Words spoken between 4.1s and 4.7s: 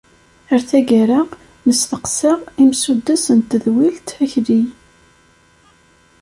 Akli.